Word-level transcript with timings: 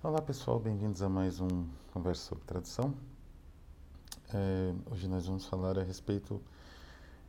Olá 0.00 0.22
pessoal, 0.22 0.60
bem-vindos 0.60 1.02
a 1.02 1.08
mais 1.08 1.40
um 1.40 1.66
Conversa 1.92 2.22
sobre 2.22 2.44
Tradução. 2.44 2.94
É, 4.32 4.72
hoje 4.92 5.08
nós 5.08 5.26
vamos 5.26 5.44
falar 5.46 5.76
a 5.76 5.82
respeito, 5.82 6.40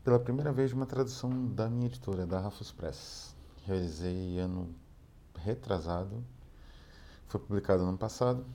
pela 0.04 0.20
primeira 0.20 0.54
vez, 0.54 0.70
de 0.70 0.76
uma 0.76 0.86
tradução 0.86 1.48
da 1.48 1.68
minha 1.68 1.88
editora, 1.88 2.28
da 2.28 2.40
Rafus 2.40 2.72
Press. 2.72 3.36
Realizei 3.66 4.38
ano 4.38 4.70
retrasado, 5.36 6.24
foi 7.28 7.40
publicado 7.40 7.82
no 7.82 7.90
ano 7.90 7.98
passado. 7.98 8.46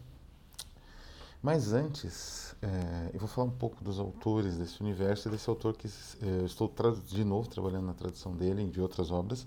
Mas 1.42 1.72
antes, 1.72 2.54
é, 2.62 3.10
eu 3.12 3.18
vou 3.18 3.28
falar 3.28 3.48
um 3.48 3.56
pouco 3.58 3.82
dos 3.82 3.98
autores 3.98 4.56
desse 4.56 4.80
universo 4.80 5.26
e 5.26 5.32
desse 5.32 5.50
autor 5.50 5.76
que 5.76 5.88
é, 5.88 6.40
eu 6.40 6.46
estou 6.46 6.72
de 7.04 7.24
novo 7.24 7.48
trabalhando 7.48 7.86
na 7.86 7.94
tradução 7.94 8.32
dele 8.36 8.62
e 8.62 8.70
de 8.70 8.80
outras 8.80 9.10
obras, 9.10 9.44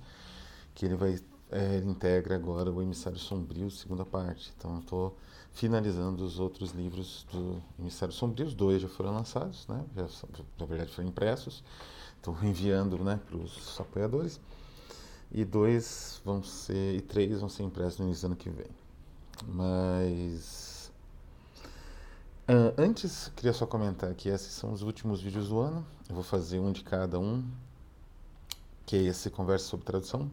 que 0.76 0.86
ele 0.86 0.98
vai 0.98 1.18
é, 1.50 1.76
ele 1.76 1.90
integra 1.90 2.36
agora 2.36 2.72
o 2.72 2.82
Emissário 2.82 3.18
Sombrio, 3.18 3.72
segunda 3.72 4.06
parte. 4.06 4.52
Então, 4.58 4.80
estou 4.80 5.18
finalizando 5.54 6.24
os 6.24 6.40
outros 6.40 6.72
livros 6.72 7.26
do 7.32 7.62
Emissário 7.80 8.14
Sombrio. 8.14 8.48
Os 8.48 8.54
dois 8.54 8.82
já 8.82 8.90
foram 8.90 9.14
lançados, 9.14 9.66
né? 9.68 9.84
Já, 9.96 10.08
na 10.60 10.66
verdade, 10.66 10.92
foram 10.92 11.08
impressos. 11.08 11.64
Estou 12.18 12.36
enviando 12.44 13.02
né, 13.04 13.20
para 13.26 13.38
os 13.38 13.80
apoiadores. 13.80 14.42
E 15.32 15.46
dois 15.46 16.22
vão 16.24 16.44
ser, 16.44 16.96
e 16.96 17.02
três 17.02 17.40
vão 17.40 17.50
ser 17.50 17.64
impressos 17.64 18.00
no 18.00 18.06
início 18.06 18.28
do 18.28 18.32
ano 18.32 18.36
que 18.36 18.50
vem. 18.50 18.70
Mas. 19.46 20.92
Uh, 22.50 22.74
antes, 22.78 23.32
queria 23.36 23.52
só 23.52 23.66
comentar 23.66 24.14
que 24.16 24.30
esses 24.30 24.54
são 24.54 24.72
os 24.72 24.82
últimos 24.82 25.22
vídeos 25.22 25.50
do 25.50 25.60
ano. 25.60 25.86
Eu 26.10 26.16
vou 26.16 26.24
fazer 26.24 26.60
um 26.60 26.72
de 26.72 26.84
cada 26.84 27.20
um, 27.20 27.44
que 28.86 28.96
é 28.96 29.02
esse 29.04 29.30
Conversa 29.30 29.66
sobre 29.66 29.86
Tradução 29.86 30.30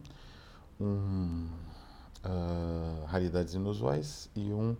um 0.79 1.47
uh, 2.23 3.05
Raridades 3.05 3.53
Inusuais 3.53 4.29
e 4.35 4.51
um 4.51 4.75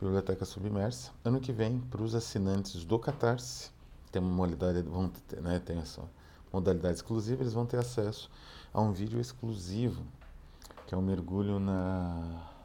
Biblioteca 0.00 0.44
Submersa. 0.44 1.10
Ano 1.24 1.40
que 1.40 1.52
vem, 1.52 1.80
para 1.80 2.02
os 2.02 2.14
assinantes 2.14 2.84
do 2.84 2.98
Catarse, 2.98 3.70
tem 4.10 4.22
uma 4.22 4.30
modalidade, 4.30 4.88
vão 4.88 5.08
ter, 5.08 5.40
né, 5.40 5.60
tem 5.60 5.78
essa 5.78 6.02
modalidade 6.52 6.96
exclusiva, 6.96 7.42
eles 7.42 7.52
vão 7.52 7.66
ter 7.66 7.78
acesso 7.78 8.30
a 8.72 8.80
um 8.80 8.92
vídeo 8.92 9.20
exclusivo, 9.20 10.02
que 10.86 10.94
é 10.94 10.98
um 10.98 11.02
mergulho 11.02 11.58
na, 11.58 12.14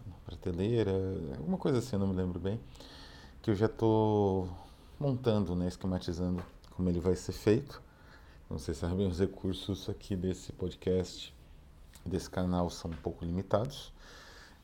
na 0.06 0.16
prateleira, 0.26 0.92
alguma 1.38 1.58
coisa 1.58 1.80
assim, 1.80 1.98
não 1.98 2.08
me 2.08 2.16
lembro 2.16 2.40
bem, 2.40 2.60
que 3.42 3.50
eu 3.50 3.56
já 3.56 3.66
estou 3.66 4.48
montando, 5.00 5.56
né, 5.56 5.68
esquematizando 5.68 6.44
como 6.72 6.90
ele 6.90 7.00
vai 7.00 7.16
ser 7.16 7.34
feito. 7.34 7.82
Não 8.50 8.58
sei 8.60 8.74
se 8.74 8.82
sabem 8.82 9.08
os 9.08 9.20
recursos 9.20 9.90
aqui 9.90 10.16
desse 10.16 10.52
podcast 10.54 11.34
desse 12.06 12.30
canal 12.30 12.70
são 12.70 12.92
um 12.92 12.96
pouco 12.96 13.23
limitados, 13.23 13.92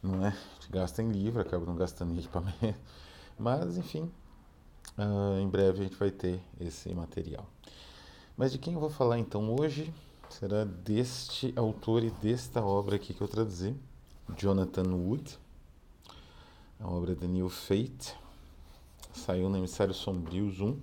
não 0.01 0.25
é? 0.25 0.29
A 0.29 0.53
gente 0.55 0.71
gasta 0.71 1.01
em 1.01 1.11
livro, 1.11 1.41
acaba 1.41 1.65
não 1.65 1.75
gastando 1.75 2.13
em 2.13 2.19
equipamento, 2.19 2.79
mas 3.37 3.77
enfim, 3.77 4.11
uh, 4.97 5.39
em 5.39 5.47
breve 5.47 5.79
a 5.79 5.83
gente 5.83 5.95
vai 5.95 6.11
ter 6.11 6.41
esse 6.59 6.93
material. 6.93 7.45
Mas 8.35 8.51
de 8.51 8.57
quem 8.57 8.73
eu 8.73 8.79
vou 8.79 8.89
falar 8.89 9.19
então 9.19 9.55
hoje 9.55 9.93
será 10.29 10.63
deste 10.63 11.53
autor 11.55 12.03
e 12.03 12.11
desta 12.11 12.63
obra 12.63 12.95
aqui 12.95 13.13
que 13.13 13.21
eu 13.21 13.27
traduzi, 13.27 13.75
Jonathan 14.37 14.93
Wood, 14.93 15.37
a 16.79 16.87
obra 16.87 17.15
de 17.15 17.27
Neil 17.27 17.49
Fate, 17.49 18.15
saiu 19.13 19.49
no 19.49 19.57
Emissário 19.57 19.93
Sombrios 19.93 20.61
1, 20.61 20.79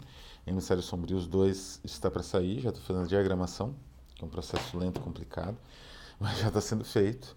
Emissário 0.46 0.82
Sombrios 0.82 1.26
2 1.26 1.80
está 1.84 2.10
para 2.10 2.22
sair, 2.22 2.60
já 2.60 2.70
estou 2.70 2.84
fazendo 2.84 3.08
diagramação, 3.08 3.74
que 4.14 4.22
é 4.22 4.26
um 4.26 4.30
processo 4.30 4.76
lento 4.76 4.98
e 4.98 5.02
complicado 5.02 5.56
mas 6.20 6.38
já 6.38 6.48
está 6.48 6.60
sendo 6.60 6.84
feito. 6.84 7.36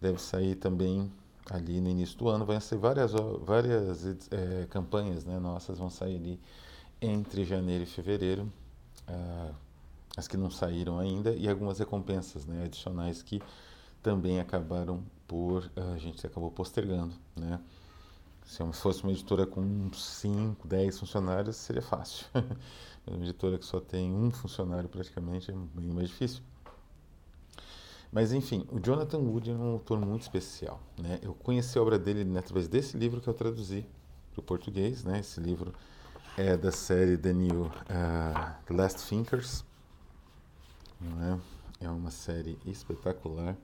Deve 0.00 0.20
sair 0.20 0.54
também 0.56 1.10
ali 1.50 1.80
no 1.80 1.88
início 1.88 2.18
do 2.18 2.28
ano. 2.28 2.44
Vai 2.44 2.60
ser 2.60 2.76
várias, 2.76 3.12
várias 3.42 4.04
é, 4.30 4.66
campanhas 4.70 5.24
né, 5.24 5.38
nossas, 5.38 5.78
vão 5.78 5.90
sair 5.90 6.16
ali 6.16 6.40
entre 7.00 7.44
janeiro 7.44 7.84
e 7.84 7.86
fevereiro. 7.86 8.52
Ah, 9.06 9.52
as 10.16 10.26
que 10.26 10.36
não 10.36 10.50
saíram 10.50 10.98
ainda 10.98 11.34
e 11.34 11.48
algumas 11.48 11.78
recompensas 11.78 12.46
né, 12.46 12.64
adicionais 12.64 13.22
que 13.22 13.42
também 14.02 14.40
acabaram 14.40 15.04
por 15.28 15.70
a 15.76 15.98
gente 15.98 16.26
acabou 16.26 16.50
postergando, 16.50 17.14
né? 17.34 17.60
Se 18.46 18.62
fosse 18.72 19.02
uma 19.02 19.10
editora 19.10 19.44
com 19.44 19.90
5, 19.92 20.68
10 20.68 21.00
funcionários, 21.00 21.56
seria 21.56 21.82
fácil. 21.82 22.26
uma 23.04 23.24
editora 23.24 23.58
que 23.58 23.66
só 23.66 23.80
tem 23.80 24.14
um 24.14 24.30
funcionário 24.30 24.88
praticamente 24.88 25.50
é 25.50 25.54
bem 25.74 25.88
mais 25.88 26.08
difícil. 26.08 26.42
Mas 28.12 28.32
enfim, 28.32 28.66
o 28.70 28.78
Jonathan 28.78 29.18
Wood 29.18 29.50
é 29.50 29.54
um 29.54 29.72
autor 29.72 29.98
muito 29.98 30.22
especial. 30.22 30.80
Né? 30.98 31.18
Eu 31.22 31.34
conheci 31.34 31.78
a 31.78 31.82
obra 31.82 31.98
dele 31.98 32.24
né, 32.24 32.40
através 32.40 32.68
desse 32.68 32.96
livro 32.96 33.20
que 33.20 33.28
eu 33.28 33.34
traduzi 33.34 33.84
para 34.32 34.40
o 34.40 34.42
português. 34.42 35.04
Né? 35.04 35.20
Esse 35.20 35.40
livro 35.40 35.72
é 36.36 36.56
da 36.56 36.72
série 36.72 37.16
The 37.16 37.32
New 37.32 37.64
uh, 37.64 37.72
The 38.66 38.74
Last 38.74 39.08
Thinkers. 39.08 39.64
Né? 41.00 41.40
É 41.80 41.88
uma 41.90 42.10
série 42.10 42.58
espetacular 42.66 43.56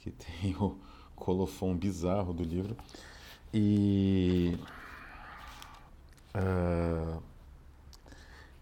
que 0.00 0.10
tem 0.40 0.56
o 0.56 0.76
colofão 1.14 1.76
bizarro 1.76 2.32
do 2.32 2.42
livro. 2.42 2.76
E 3.52 4.58
uh, 6.34 7.22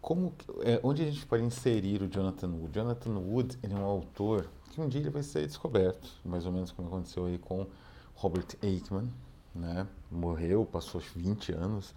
como, 0.05 0.35
é, 0.61 0.79
onde 0.83 1.03
a 1.03 1.11
gente 1.11 1.25
pode 1.25 1.43
inserir 1.43 2.03
o 2.03 2.09
Jonathan 2.09 2.49
Wood? 2.49 2.75
Jonathan 2.75 3.19
Wood 3.19 3.59
ele 3.63 3.73
é 3.73 3.77
um 3.77 3.85
autor 3.85 4.47
que 4.75 4.81
um 4.81 4.89
dia 4.89 5.01
ele 5.01 5.11
vai 5.11 5.23
ser 5.23 5.47
descoberto, 5.47 6.11
mais 6.25 6.45
ou 6.47 6.53
menos 6.53 6.73
como 6.73 6.89
aconteceu 6.89 7.27
aí 7.27 7.39
com 7.39 7.67
Robert 8.15 8.47
Aikman, 8.63 9.09
né? 9.55 9.87
Morreu, 10.11 10.67
passou 10.67 11.01
20 11.01 11.53
anos, 11.53 11.95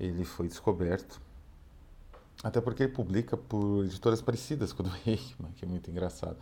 ele 0.00 0.24
foi 0.24 0.48
descoberto. 0.48 1.20
Até 2.42 2.60
porque 2.60 2.84
ele 2.84 2.92
publica 2.92 3.36
por 3.36 3.84
editoras 3.84 4.22
parecidas 4.22 4.72
com 4.72 4.82
o 4.82 4.86
do 4.86 4.92
Aikman, 5.06 5.52
que 5.52 5.64
é 5.64 5.68
muito 5.68 5.90
engraçado. 5.90 6.38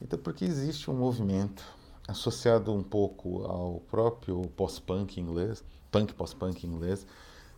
Então, 0.00 0.18
porque 0.18 0.44
existe 0.44 0.90
um 0.90 0.94
movimento 0.94 1.64
associado 2.08 2.72
um 2.72 2.82
pouco 2.82 3.44
ao 3.44 3.80
próprio 3.80 4.42
pós-punk 4.56 5.20
inglês, 5.20 5.62
punk 5.90 6.14
pós-punk 6.14 6.66
inglês, 6.66 7.06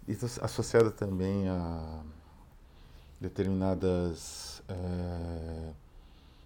e 0.08 0.12
associado 0.42 0.90
também 0.90 1.48
a 1.48 2.02
determinadas 3.20 4.62
é, 4.68 5.72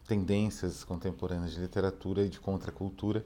tendências 0.06 0.84
contemporâneas 0.84 1.52
de 1.52 1.60
literatura 1.60 2.22
e 2.22 2.28
de 2.28 2.40
contracultura, 2.40 3.24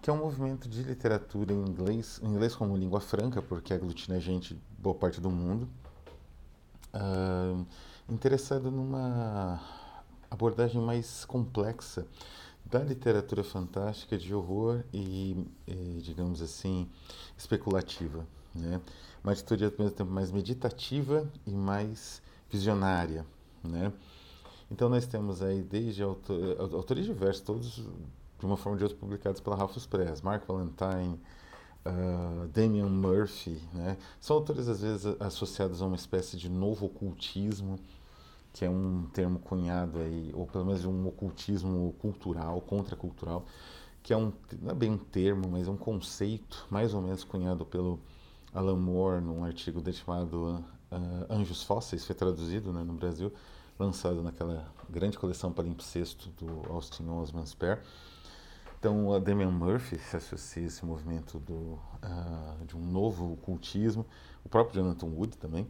que 0.00 0.10
é 0.10 0.12
um 0.12 0.18
movimento 0.18 0.68
de 0.68 0.82
literatura 0.82 1.52
em 1.52 1.60
inglês, 1.60 2.20
em 2.22 2.28
inglês 2.28 2.54
como 2.54 2.76
língua 2.76 3.00
franca, 3.00 3.42
porque 3.42 3.74
aglutina 3.74 4.20
gente 4.20 4.58
boa 4.78 4.94
parte 4.94 5.20
do 5.20 5.30
mundo, 5.30 5.68
uh, 6.94 7.66
interessado 8.08 8.70
numa 8.70 9.60
abordagem 10.30 10.80
mais 10.80 11.24
complexa 11.24 12.06
da 12.64 12.80
literatura 12.80 13.42
fantástica 13.42 14.16
de 14.16 14.34
horror 14.34 14.84
e, 14.92 15.46
e 15.66 16.00
digamos 16.02 16.42
assim, 16.42 16.88
especulativa. 17.36 18.26
Né? 18.54 18.80
Uma 19.22 19.32
atitude 19.32 19.64
ao 19.64 19.70
mesmo 19.70 19.90
tempo 19.90 20.10
mais 20.10 20.30
meditativa 20.30 21.30
e 21.46 21.50
mais 21.50 22.22
visionária. 22.50 23.24
Né? 23.64 23.92
Então 24.70 24.88
nós 24.88 25.06
temos 25.06 25.42
aí 25.42 25.62
desde 25.62 26.02
autor, 26.02 26.60
autores 26.74 27.06
diversos, 27.06 27.42
todos 27.42 27.84
de 28.38 28.46
uma 28.46 28.56
forma 28.56 28.72
ou 28.72 28.78
de 28.78 28.84
outra 28.84 28.98
publicados 28.98 29.40
pela 29.40 29.56
Ralphus 29.56 29.86
Press, 29.86 30.22
Mark 30.22 30.46
Valentine, 30.46 31.18
uh, 31.84 32.46
Damian 32.48 32.88
Murphy, 32.88 33.60
né? 33.72 33.96
São 34.20 34.36
autores 34.36 34.68
às 34.68 34.80
vezes 34.80 35.06
associados 35.20 35.82
a 35.82 35.86
uma 35.86 35.96
espécie 35.96 36.36
de 36.36 36.48
novo 36.48 36.86
ocultismo, 36.86 37.78
que 38.52 38.64
é 38.64 38.70
um 38.70 39.06
termo 39.12 39.38
cunhado 39.38 39.98
aí, 39.98 40.30
ou 40.34 40.46
pelo 40.46 40.64
menos 40.64 40.84
um 40.84 41.06
ocultismo 41.06 41.94
cultural, 41.98 42.60
contracultural, 42.60 43.44
que 44.02 44.12
é 44.12 44.16
um 44.16 44.32
não 44.60 44.70
é 44.70 44.74
bem 44.74 44.90
um 44.90 44.98
termo, 44.98 45.48
mas 45.50 45.66
é 45.66 45.70
um 45.70 45.76
conceito 45.76 46.66
mais 46.70 46.94
ou 46.94 47.02
menos 47.02 47.24
cunhado 47.24 47.64
pelo 47.64 47.98
Alan 48.54 48.76
Moore 48.76 49.20
num 49.20 49.44
artigo 49.44 49.82
chamado 49.92 50.64
uh, 50.92 51.32
Anjos 51.32 51.62
Fósseis, 51.62 52.04
foi 52.04 52.14
traduzido 52.14 52.72
né, 52.72 52.82
no 52.82 52.94
Brasil, 52.94 53.32
lançado 53.78 54.22
naquela 54.22 54.66
grande 54.88 55.18
coleção 55.18 55.52
palimpsesto 55.52 56.30
do 56.30 56.72
Austin 56.72 57.08
Osman 57.08 57.46
Spare. 57.46 57.80
Então, 58.78 59.12
a 59.12 59.18
Damian 59.18 59.50
Murphy 59.50 59.98
se 59.98 60.16
associa 60.16 60.62
a 60.62 60.66
esse 60.66 60.84
movimento 60.84 61.38
do, 61.40 61.54
uh, 61.54 62.64
de 62.64 62.76
um 62.76 62.80
novo 62.80 63.36
cultismo, 63.38 64.06
o 64.44 64.48
próprio 64.48 64.80
Jonathan 64.80 65.06
Wood 65.06 65.36
também, 65.36 65.68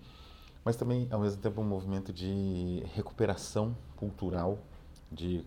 mas 0.62 0.76
também, 0.76 1.08
ao 1.10 1.20
mesmo 1.20 1.40
tempo, 1.40 1.60
um 1.60 1.64
movimento 1.64 2.12
de 2.12 2.82
recuperação 2.94 3.74
cultural 3.96 4.58
de 5.10 5.42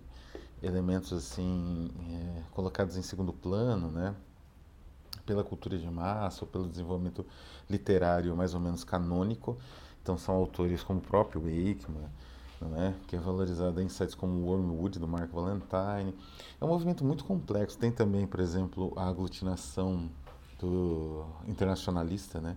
elementos 0.63 1.13
assim 1.13 1.91
é, 2.09 2.41
colocados 2.51 2.97
em 2.97 3.03
segundo 3.03 3.31
plano, 3.31 3.91
né, 3.91 4.15
pela 5.23 5.43
cultura 5.43 5.77
de 5.77 5.89
massa 5.89 6.43
ou 6.43 6.47
pelo 6.47 6.67
desenvolvimento 6.67 7.25
literário 7.69 8.35
mais 8.35 8.55
ou 8.55 8.59
menos 8.59 8.83
canônico. 8.83 9.57
Então, 10.01 10.17
são 10.17 10.33
autores 10.33 10.81
como 10.81 10.99
o 10.99 11.03
próprio 11.03 11.45
Aikman, 11.45 12.09
né, 12.65 12.95
que 13.07 13.15
é 13.15 13.19
valorizada 13.19 13.81
em 13.81 13.89
sites 13.89 14.15
como 14.15 14.45
Wormwood, 14.45 14.99
do 14.99 15.07
Mark 15.07 15.31
Valentine. 15.31 16.15
É 16.59 16.65
um 16.65 16.67
movimento 16.67 17.03
muito 17.03 17.23
complexo. 17.23 17.77
Tem 17.77 17.91
também, 17.91 18.27
por 18.27 18.39
exemplo, 18.39 18.93
a 18.95 19.07
aglutinação 19.07 20.09
do 20.59 21.25
internacionalista, 21.47 22.39
né? 22.39 22.55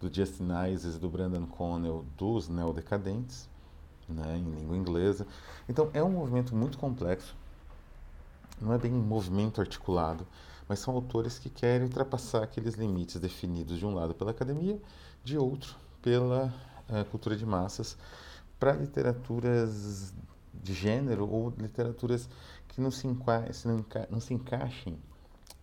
do 0.00 0.14
Justin 0.14 0.48
Ises 0.70 0.98
do 0.98 1.08
Brandon 1.08 1.46
Connell 1.46 2.04
dos 2.16 2.48
neodecadentes, 2.48 3.48
né? 4.08 4.36
em 4.36 4.50
língua 4.50 4.76
inglesa. 4.76 5.26
Então 5.68 5.88
é 5.94 6.02
um 6.02 6.10
movimento 6.10 6.54
muito 6.54 6.76
complexo, 6.76 7.34
não 8.60 8.72
é 8.72 8.78
bem 8.78 8.92
um 8.92 9.02
movimento 9.02 9.60
articulado, 9.60 10.26
mas 10.68 10.78
são 10.78 10.94
autores 10.94 11.38
que 11.38 11.48
querem 11.48 11.86
ultrapassar 11.86 12.42
aqueles 12.42 12.74
limites 12.74 13.20
definidos 13.20 13.78
de 13.78 13.86
um 13.86 13.94
lado 13.94 14.14
pela 14.14 14.30
academia, 14.30 14.80
de 15.22 15.38
outro 15.38 15.76
pela 16.02 16.52
uh, 16.88 17.04
cultura 17.06 17.34
de 17.34 17.46
massas, 17.46 17.96
para 18.58 18.72
literaturas 18.72 20.14
de 20.52 20.72
gênero 20.72 21.28
ou 21.28 21.50
literaturas 21.50 22.28
que 22.68 22.80
não 22.80 22.90
se, 22.90 23.06
não, 23.06 23.78
enca 23.78 24.08
não 24.10 24.20
se 24.20 24.34
encaixem 24.34 24.98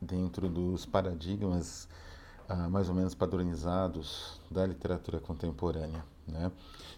dentro 0.02 0.50
dos 0.50 0.86
paradigmas 0.86 1.88
uh, 2.50 2.70
mais 2.70 2.90
ou 2.90 2.96
menos 2.96 3.16
padronizados 3.16 4.40
da 4.50 4.66
literatura 4.66 5.20
contemporânea, 5.20 6.06
né? 6.28 6.52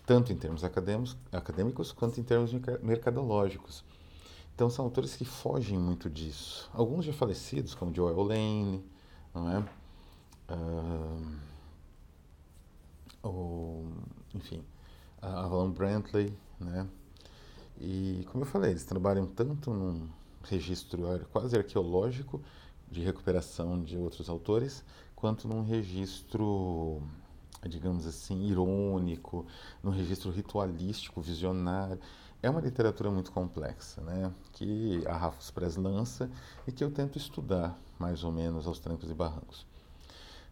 tanto 0.06 0.32
em 0.32 0.38
termos 0.38 0.64
acadêmicos, 0.64 1.92
quanto 1.92 2.20
em 2.20 2.24
termos 2.24 2.52
mercadológicos. 2.82 3.84
Então 4.54 4.70
são 4.70 4.86
autores 4.86 5.16
que 5.16 5.26
fogem 5.26 5.80
muito 5.80 6.10
disso. 6.10 6.70
Alguns 6.74 7.06
já 7.06 7.14
falecidos, 7.14 7.74
como 7.74 7.94
Joel 7.94 8.22
Lane, 8.22 8.86
não 9.34 9.50
é? 9.50 9.60
Uh, 10.54 11.38
ou, 13.24 13.88
enfim, 14.36 14.64
Alan 15.24 15.72
Brantley, 15.72 16.34
né? 16.60 16.88
E 17.80 18.26
como 18.32 18.44
eu 18.44 18.48
falei, 18.48 18.72
eles 18.72 18.84
trabalham 18.84 19.26
tanto 19.26 19.74
num 19.74 20.08
registro 20.44 21.04
quase 21.32 21.58
arqueológico 21.58 22.42
de 22.90 23.02
recuperação 23.02 23.82
de 23.82 23.98
outros 23.98 24.30
autores, 24.30 24.84
quanto 25.16 25.48
num 25.48 25.64
registro, 25.64 27.02
digamos 27.68 28.06
assim, 28.06 28.46
irônico, 28.46 29.46
num 29.82 29.92
registro 29.92 30.32
ritualístico, 30.32 31.22
visionário. 31.22 32.00
É 32.42 32.50
uma 32.50 32.60
literatura 32.60 33.10
muito 33.10 33.32
complexa, 33.32 34.02
né? 34.02 34.32
que 34.52 35.02
a 35.08 35.16
Rafus 35.16 35.50
Press 35.50 35.78
lança 35.78 36.30
e 36.68 36.72
que 36.72 36.84
eu 36.84 36.92
tento 36.92 37.18
estudar, 37.18 37.80
mais 37.98 38.24
ou 38.24 38.32
menos, 38.32 38.68
aos 38.68 38.80
trancos 38.80 39.10
e 39.10 39.14
barrancos. 39.14 39.66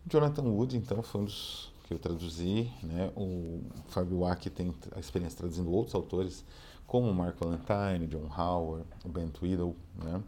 Jonathan 0.08 0.44
Wood, 0.44 0.78
então, 0.78 1.04
foi 1.04 1.22
um 1.22 1.26
dos 1.26 1.71
que 1.92 1.96
eu 1.96 2.00
traduzi. 2.00 2.72
Né? 2.82 3.12
O 3.16 3.62
Fábio 3.90 4.20
Wack 4.20 4.50
tem 4.50 4.74
a 4.96 5.00
experiência 5.00 5.38
traduzindo 5.38 5.70
outros 5.72 5.94
autores, 5.94 6.46
como 6.88 7.14
Mark 7.14 7.36
Valentine, 7.38 8.08
John 8.08 8.30
Howard, 8.36 8.86
Ben 9.06 9.28
Tweedle. 9.28 9.76
Né? 9.96 10.22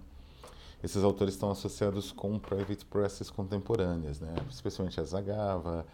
Esses 0.84 1.04
autores 1.04 1.36
estão 1.36 1.50
associados 1.50 2.12
com 2.12 2.38
private 2.38 2.86
presses 2.86 3.30
contemporâneas, 3.30 4.20
né? 4.20 4.34
especialmente 4.50 5.00
a 5.00 5.04
Zagava, 5.04 5.86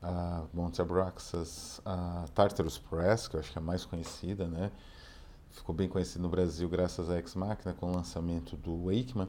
a 0.00 0.44
Monte 0.54 0.80
Abraxas, 0.80 1.80
a 1.84 2.26
Tartarus 2.32 2.78
Press, 2.78 3.26
que 3.26 3.34
eu 3.34 3.40
acho 3.40 3.50
que 3.50 3.58
é 3.58 3.62
a 3.62 3.64
mais 3.64 3.84
conhecida, 3.84 4.46
né? 4.46 4.70
ficou 5.50 5.74
bem 5.74 5.88
conhecido 5.88 6.22
no 6.22 6.28
Brasil 6.28 6.68
graças 6.68 7.10
a 7.10 7.18
Ex 7.18 7.34
Machina 7.34 7.72
com 7.72 7.86
o 7.86 7.94
lançamento 7.94 8.56
do 8.56 8.84
Wakeman. 8.84 9.28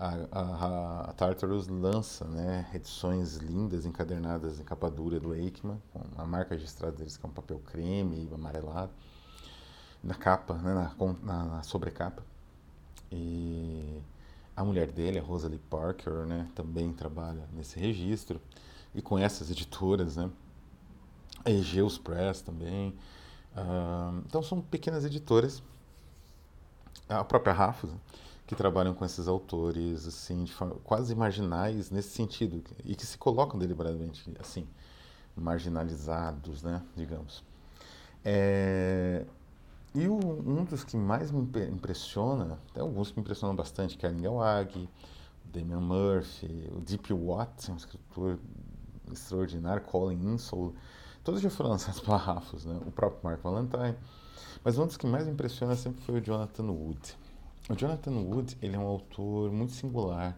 A, 0.00 0.14
a, 0.32 1.10
a, 1.10 1.12
Tartarus 1.12 1.68
lança 1.68 2.24
né, 2.24 2.66
edições 2.72 3.36
lindas, 3.36 3.84
encadernadas 3.84 4.58
em 4.58 4.64
capa 4.64 4.90
dura 4.90 5.20
do 5.20 5.28
Wakeman, 5.28 5.78
com 5.92 6.00
a 6.16 6.24
marca 6.24 6.54
registrada 6.54 6.96
deles 6.96 7.18
que 7.18 7.26
é 7.26 7.28
um 7.28 7.32
papel 7.32 7.58
creme 7.58 8.26
amarelado, 8.32 8.90
na 10.02 10.14
capa, 10.14 10.54
né, 10.54 10.72
na, 10.72 10.94
na, 11.22 11.44
na 11.44 11.62
sobrecapa. 11.62 12.22
E 13.12 14.00
a 14.56 14.64
mulher 14.64 14.90
dele, 14.90 15.18
a 15.18 15.22
Rosalie 15.22 15.58
Parker, 15.58 16.24
né, 16.24 16.48
também 16.54 16.94
trabalha 16.94 17.46
nesse 17.52 17.78
registro 17.78 18.40
e 18.94 19.02
com 19.02 19.18
essas 19.18 19.50
editoras, 19.50 20.16
né? 20.16 20.30
A 21.44 21.50
Egeus 21.50 21.98
Press 21.98 22.40
também. 22.40 22.94
Uh, 23.54 24.22
então 24.26 24.42
são 24.42 24.62
pequenas 24.62 25.04
editoras, 25.04 25.62
a 27.06 27.22
própria 27.22 27.52
Rafus, 27.52 27.90
que 28.50 28.56
trabalham 28.56 28.92
com 28.92 29.04
esses 29.04 29.28
autores 29.28 30.08
assim 30.08 30.42
de 30.42 30.52
forma, 30.52 30.74
quase 30.82 31.14
marginais 31.14 31.88
nesse 31.88 32.08
sentido 32.08 32.64
e 32.84 32.96
que 32.96 33.06
se 33.06 33.16
colocam 33.16 33.56
deliberadamente 33.56 34.28
assim 34.40 34.66
marginalizados, 35.36 36.60
né, 36.60 36.82
digamos. 36.96 37.44
É, 38.24 39.24
e 39.94 40.08
o, 40.08 40.16
um 40.16 40.64
dos 40.64 40.82
que 40.82 40.96
mais 40.96 41.30
me 41.30 41.48
impressiona, 41.70 42.58
tem 42.74 42.82
alguns 42.82 43.12
que 43.12 43.18
me 43.18 43.20
impressionam 43.20 43.54
bastante, 43.54 43.96
que 43.96 44.04
é 44.04 44.10
Neil 44.10 44.34
Wag, 44.34 44.88
Damian 45.44 45.80
Murphy, 45.80 46.72
o 46.76 46.80
Deep 46.80 47.14
Watts, 47.14 47.68
um 47.68 47.76
escritor 47.76 48.36
extraordinário, 49.12 49.80
Colin 49.84 50.34
Insull, 50.34 50.74
Todos 51.22 51.40
já 51.40 51.50
foram 51.50 51.70
lançados 51.70 52.00
pela 52.02 52.16
Rafus, 52.16 52.64
né? 52.64 52.80
o 52.84 52.90
próprio 52.90 53.20
Mark 53.22 53.40
Valentine. 53.42 53.96
Mas 54.64 54.76
um 54.76 54.86
dos 54.86 54.96
que 54.96 55.06
mais 55.06 55.28
impressiona 55.28 55.76
sempre 55.76 56.02
foi 56.02 56.18
o 56.18 56.20
Jonathan 56.20 56.64
Wood. 56.64 57.16
O 57.68 57.74
Jonathan 57.74 58.12
Wood 58.12 58.56
ele 58.60 58.74
é 58.74 58.78
um 58.78 58.86
autor 58.86 59.52
muito 59.52 59.72
singular, 59.72 60.36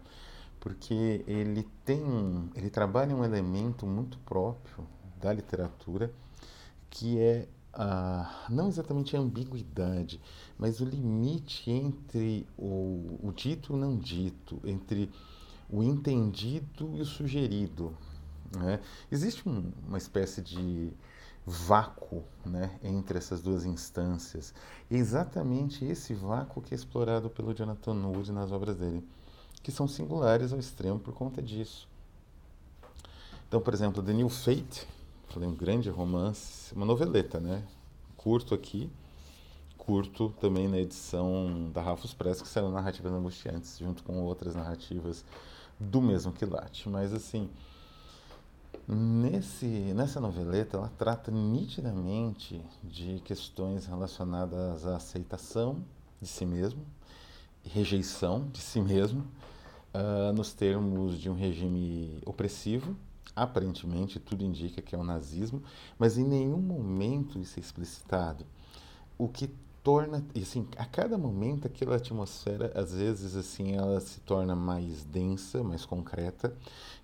porque 0.61 1.25
ele 1.27 1.67
tem, 1.85 2.03
ele 2.55 2.69
trabalha 2.69 3.15
um 3.15 3.25
elemento 3.25 3.87
muito 3.87 4.19
próprio 4.19 4.87
da 5.21 5.33
literatura, 5.33 6.13
que 6.91 7.19
é 7.19 7.49
a, 7.73 8.47
não 8.51 8.69
exatamente 8.69 9.17
a 9.17 9.21
ambiguidade, 9.21 10.21
mas 10.59 10.81
o 10.81 10.85
limite 10.85 11.71
entre 11.71 12.47
o, 12.59 13.19
o 13.23 13.33
dito 13.35 13.73
e 13.73 13.77
o 13.77 13.79
não 13.79 13.97
dito, 13.97 14.61
entre 14.65 15.11
o 15.71 15.83
entendido 15.83 16.91
e 16.95 17.01
o 17.01 17.05
sugerido. 17.07 17.97
Né? 18.55 18.81
Existe 19.11 19.49
um, 19.49 19.73
uma 19.89 19.97
espécie 19.97 20.43
de 20.43 20.93
vácuo 21.44 22.23
né, 22.44 22.79
entre 22.83 23.19
essas 23.19 23.43
duas 23.43 23.65
instâncias. 23.65 24.55
É 24.91 24.97
exatamente 24.97 25.85
esse 25.85 26.15
vácuo 26.15 26.62
que 26.62 26.75
é 26.75 26.77
explorado 26.77 27.29
pelo 27.29 27.55
Jonathan 27.55 27.94
Wood 28.06 28.33
nas 28.33 28.53
obras 28.53 28.77
dele, 28.77 29.06
que 29.62 29.73
são 29.73 29.89
singulares 29.89 30.53
ao 30.53 30.59
extremo 30.59 30.99
por 30.99 31.15
conta 31.15 31.43
disso. 31.43 31.89
Então, 33.49 33.61
por 33.61 33.75
exemplo, 33.75 34.03
The 34.03 34.12
New 34.12 34.29
Fate, 34.29 34.87
falei 35.29 35.49
um 35.49 35.55
grande 35.55 35.91
romance, 35.91 36.75
uma 36.75 36.87
noveleta, 36.87 37.39
né? 37.39 37.62
Curto 38.17 38.55
aqui, 38.55 38.91
curto 39.77 40.33
também 40.41 40.69
na 40.69 40.79
edição 40.79 41.71
da 41.73 41.83
Rafus 41.83 42.15
Press, 42.15 42.41
que 42.41 42.49
saiu 42.49 42.71
Narrativas 42.71 43.12
Angustiantes, 43.12 43.79
junto 43.79 44.05
com 44.05 44.23
outras 44.23 44.55
narrativas 44.55 45.25
do 45.79 46.00
mesmo 46.00 46.33
quilate. 46.33 46.88
Mas, 46.88 47.12
assim, 47.12 47.50
Nesse, 48.88 49.66
nessa 49.66 50.21
noveleta, 50.21 50.76
ela 50.76 50.90
trata 50.99 51.30
nitidamente 51.30 52.61
de 52.83 53.21
questões 53.25 53.87
relacionadas 53.87 54.85
à 54.85 54.97
aceitação 54.97 55.85
de 56.21 56.26
si 56.26 56.45
mesmo, 56.45 56.85
rejeição 57.62 58.49
de 58.52 58.61
si 58.61 58.80
mesmo, 58.80 59.25
uh, 59.95 60.33
nos 60.33 60.52
termos 60.52 61.18
de 61.18 61.30
um 61.30 61.35
regime 61.35 62.21
opressivo. 62.26 62.97
Aparentemente, 63.37 64.18
tudo 64.18 64.45
indica 64.45 64.83
que 64.83 64.95
é 64.95 64.99
o 64.99 65.04
nazismo, 65.04 65.62
mas 65.97 66.18
em 66.18 66.25
nenhum 66.25 66.61
momento 66.61 67.38
isso 67.38 67.59
é 67.59 67.62
explicitado. 67.62 68.45
O 69.16 69.28
que 69.28 69.49
torna, 69.83 70.25
assim, 70.41 70.67
a 70.77 70.85
cada 70.85 71.19
momento 71.19 71.67
aquela 71.67 71.97
atmosfera, 71.97 72.73
às 72.75 72.95
vezes, 72.95 73.35
assim, 73.37 73.73
ela 73.73 74.01
se 74.01 74.21
torna 74.21 74.55
mais 74.55 75.05
densa, 75.05 75.62
mais 75.62 75.85
concreta, 75.85 76.55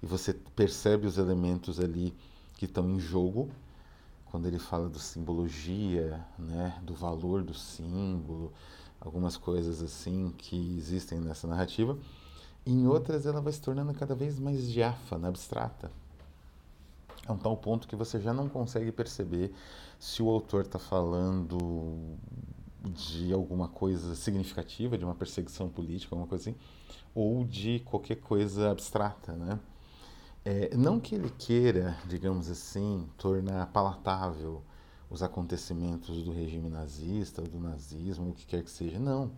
e 0.02 0.06
você 0.06 0.32
percebe 0.32 1.06
os 1.06 1.18
elementos 1.18 1.80
ali 1.80 2.14
que 2.56 2.66
estão 2.66 2.88
em 2.90 3.00
jogo, 3.00 3.48
quando 4.26 4.46
ele 4.46 4.58
fala 4.58 4.88
do 4.88 4.98
simbologia, 4.98 6.24
né, 6.38 6.78
do 6.82 6.94
valor 6.94 7.42
do 7.42 7.54
símbolo, 7.54 8.52
algumas 9.00 9.36
coisas 9.36 9.82
assim 9.82 10.32
que 10.36 10.76
existem 10.76 11.18
nessa 11.18 11.46
narrativa. 11.46 11.98
Em 12.66 12.86
outras, 12.86 13.26
ela 13.26 13.40
vai 13.40 13.52
se 13.52 13.60
tornando 13.60 13.94
cada 13.94 14.14
vez 14.14 14.38
mais 14.38 14.68
diáfana, 14.70 15.28
abstrata. 15.28 15.90
A 17.26 17.32
um 17.32 17.38
tal 17.38 17.56
ponto 17.56 17.88
que 17.88 17.96
você 17.96 18.20
já 18.20 18.32
não 18.32 18.48
consegue 18.48 18.92
perceber 18.92 19.52
se 19.98 20.22
o 20.22 20.28
autor 20.28 20.64
está 20.64 20.78
falando 20.78 22.16
de 22.92 23.32
alguma 23.32 23.68
coisa 23.68 24.14
significativa, 24.14 24.98
de 24.98 25.04
uma 25.04 25.14
perseguição 25.14 25.68
política, 25.68 26.14
alguma 26.14 26.28
coisa 26.28 26.50
assim, 26.50 26.58
ou 27.14 27.44
de 27.44 27.80
qualquer 27.80 28.16
coisa 28.16 28.70
abstrata, 28.70 29.32
né? 29.32 29.58
É, 30.44 30.74
não 30.76 30.98
que 30.98 31.14
ele 31.14 31.30
queira, 31.30 31.96
digamos 32.06 32.48
assim, 32.48 33.08
tornar 33.18 33.66
palatável 33.66 34.62
os 35.10 35.22
acontecimentos 35.22 36.22
do 36.22 36.32
regime 36.32 36.68
nazista, 36.68 37.42
do 37.42 37.58
nazismo, 37.58 38.30
o 38.30 38.34
que 38.34 38.46
quer 38.46 38.62
que 38.62 38.70
seja. 38.70 38.98
Não. 38.98 39.30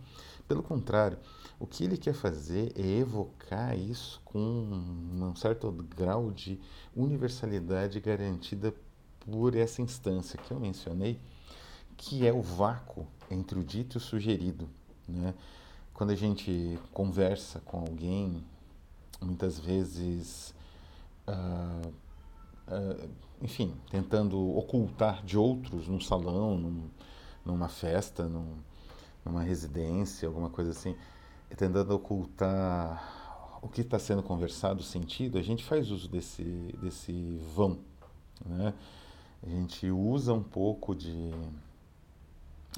Pelo 0.49 0.63
contrário, 0.63 1.19
o 1.59 1.67
que 1.67 1.85
ele 1.85 1.97
quer 1.97 2.13
fazer 2.13 2.73
é 2.77 2.85
evocar 2.99 3.79
isso 3.79 4.21
com 4.25 4.39
um 4.39 5.35
certo 5.37 5.71
grau 5.71 6.31
de 6.33 6.61
universalidade 6.95 8.01
garantida 8.01 8.75
por 9.21 9.55
essa 9.55 9.81
instância 9.81 10.39
que 10.39 10.51
eu 10.53 10.59
mencionei, 10.59 11.21
que 11.97 12.27
é 12.27 12.33
o 12.33 12.43
vácuo 12.43 13.07
entre 13.31 13.59
o 13.59 13.65
dito 13.65 13.97
e 13.97 13.99
o 13.99 14.01
sugerido. 14.01 14.69
Né? 15.09 15.35
Quando 15.95 16.11
a 16.11 16.17
gente 16.17 16.79
conversa 16.93 17.61
com 17.61 17.79
alguém, 17.79 18.45
muitas 19.21 19.59
vezes 19.59 20.55
uh, 21.29 21.89
uh, 22.69 23.11
enfim, 23.43 23.75
tentando 23.91 24.39
ocultar 24.57 25.25
de 25.25 25.39
outros 25.39 25.89
num 25.89 26.01
salão, 26.01 26.59
num, 26.59 26.91
numa 27.45 27.69
festa, 27.69 28.29
num, 28.29 28.57
numa 29.25 29.43
residência, 29.43 30.29
alguma 30.29 30.51
coisa 30.51 30.71
assim, 30.71 30.95
tentando 31.57 31.95
ocultar 31.95 33.59
o 33.63 33.69
que 33.69 33.81
está 33.81 33.99
sendo 33.99 34.23
conversado, 34.23 34.81
o 34.81 34.85
sentido, 34.85 35.39
a 35.39 35.43
gente 35.43 35.65
faz 35.65 35.91
uso 35.91 36.09
desse, 36.09 36.43
desse 36.81 37.39
vão. 37.55 37.79
Né? 38.45 38.75
A 39.43 39.49
gente 39.49 39.91
usa 39.91 40.33
um 40.33 40.43
pouco 40.43 40.95
de. 40.95 41.31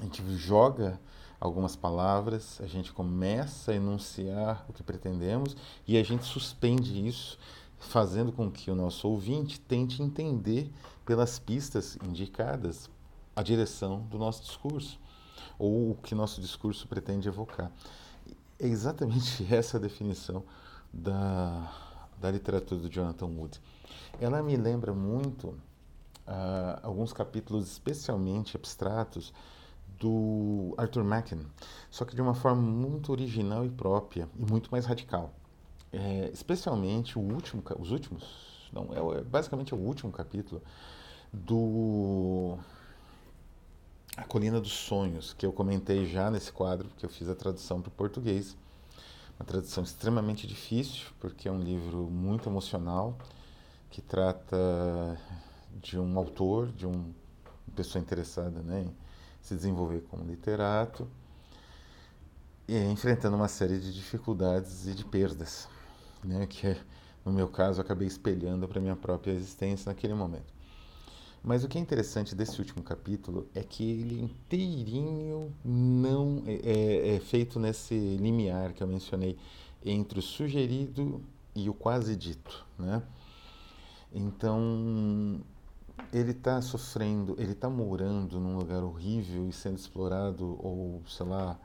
A 0.00 0.04
gente 0.04 0.22
joga 0.37 0.99
algumas 1.38 1.75
palavras, 1.75 2.61
a 2.61 2.66
gente 2.66 2.92
começa 2.92 3.72
a 3.72 3.75
enunciar 3.75 4.64
o 4.68 4.72
que 4.72 4.82
pretendemos 4.82 5.56
e 5.87 5.99
a 5.99 6.02
gente 6.02 6.25
suspende 6.25 7.06
isso, 7.06 7.38
fazendo 7.78 8.32
com 8.32 8.50
que 8.50 8.70
o 8.70 8.76
nosso 8.76 9.08
ouvinte 9.08 9.61
tente 9.61 10.02
entender 10.02 10.70
pelas 11.04 11.38
pistas 11.38 11.99
indicadas 12.04 12.88
a 13.34 13.42
direção 13.42 14.02
do 14.02 14.18
nosso 14.18 14.42
discurso 14.42 15.00
ou 15.58 15.90
o 15.90 15.94
que 15.96 16.14
nosso 16.14 16.40
discurso 16.40 16.87
pretende 16.87 17.28
evocar. 17.28 17.72
É 18.58 18.66
exatamente 18.66 19.46
essa 19.52 19.78
a 19.78 19.80
definição 19.80 20.44
da, 20.92 21.72
da 22.20 22.30
literatura 22.30 22.80
do 22.80 22.88
Jonathan 22.88 23.26
Wood. 23.26 23.61
Ela 24.20 24.42
me 24.42 24.56
lembra 24.56 24.92
muito 24.92 25.49
uh, 25.49 26.78
alguns 26.82 27.12
capítulos 27.12 27.70
especialmente 27.70 28.56
abstratos 28.56 29.32
do 30.02 30.75
Arthur 30.76 31.04
Machen, 31.04 31.38
só 31.88 32.04
que 32.04 32.16
de 32.16 32.21
uma 32.21 32.35
forma 32.35 32.61
muito 32.61 33.12
original 33.12 33.64
e 33.64 33.71
própria 33.71 34.28
e 34.37 34.44
muito 34.44 34.68
mais 34.73 34.85
radical. 34.85 35.32
É, 35.92 36.28
especialmente 36.32 37.16
o 37.18 37.23
último, 37.23 37.62
os 37.78 37.92
últimos, 37.92 38.68
não, 38.73 38.88
é, 38.92 39.21
é 39.21 39.23
basicamente 39.23 39.75
o 39.75 39.78
último 39.78 40.11
capítulo 40.11 40.61
do 41.32 42.59
A 44.16 44.25
Colina 44.25 44.61
dos 44.61 44.73
Sonhos, 44.73 45.35
que 45.35 45.47
eu 45.47 45.52
comentei 45.52 46.04
já 46.06 46.30
nesse 46.30 46.50
quadro, 46.50 46.88
que 46.97 47.06
eu 47.06 47.11
fiz 47.11 47.28
a 47.28 47.35
tradução 47.35 47.80
para 47.80 47.88
o 47.88 47.92
português. 47.92 48.56
Uma 49.38 49.47
tradução 49.47 49.85
extremamente 49.85 50.47
difícil, 50.47 51.06
porque 51.21 51.49
é 51.49 51.52
um 51.52 51.61
livro 51.61 52.11
muito 52.11 52.49
emocional, 52.49 53.16
que 53.88 54.02
trata 54.02 55.18
de 55.80 55.99
um 55.99 56.18
autor, 56.18 56.73
de 56.73 56.87
um, 56.87 56.92
uma 56.92 57.75
pessoa 57.76 58.02
interessada 58.02 58.61
né, 58.62 58.87
se 59.42 59.54
desenvolver 59.54 60.02
como 60.08 60.25
literato, 60.25 61.06
e 62.66 62.78
enfrentando 62.84 63.37
uma 63.37 63.49
série 63.49 63.78
de 63.78 63.92
dificuldades 63.92 64.87
e 64.87 64.94
de 64.94 65.04
perdas, 65.04 65.68
né, 66.25 66.46
que 66.46 66.76
no 67.25 67.32
meu 67.32 67.49
caso 67.49 67.80
acabei 67.80 68.06
espelhando 68.06 68.66
para 68.66 68.80
minha 68.80 68.96
própria 68.96 69.32
existência 69.32 69.90
naquele 69.90 70.14
momento. 70.14 70.52
Mas 71.44 71.64
o 71.64 71.68
que 71.68 71.76
é 71.76 71.80
interessante 71.80 72.37
desse 72.37 72.61
último 72.61 72.84
capítulo 72.84 73.49
é 73.52 73.64
que 73.64 73.82
ele 73.82 74.22
inteirinho 74.22 75.52
não 75.64 76.44
é, 76.46 76.52
é, 76.52 77.16
é 77.16 77.20
feito 77.20 77.58
nesse 77.58 77.94
limiar 77.94 78.72
que 78.72 78.82
eu 78.82 78.87
mencionei 78.87 79.37
entre 79.84 80.20
o 80.20 80.22
sugerido 80.22 81.20
e 81.52 81.68
o 81.68 81.75
quase 81.75 82.14
dito, 82.14 82.64
né? 82.78 83.02
Então 84.12 85.40
ele 86.12 86.32
está 86.32 86.61
sofrendo, 86.61 87.34
ele 87.38 87.52
está 87.52 87.70
morando 87.70 88.38
num 88.38 88.56
lugar 88.56 88.82
horrível 88.82 89.49
e 89.49 89.52
sendo 89.52 89.76
explorado 89.76 90.58
ou, 90.62 91.02
sei 91.06 91.26
lá, 91.26 91.58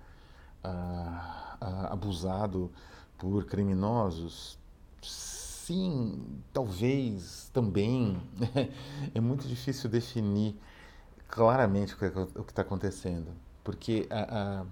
abusado 1.90 2.72
por 3.18 3.46
criminosos? 3.46 4.58
Sim, 5.02 6.42
talvez 6.54 7.50
também. 7.54 8.22
é 9.14 9.20
muito 9.20 9.48
difícil 9.48 9.90
definir 9.90 10.56
claramente 11.28 11.94
o 11.94 11.98
que 11.98 12.06
está 12.52 12.62
acontecendo, 12.62 13.32
porque 13.64 14.08
a, 14.10 14.62
a, 14.62 14.66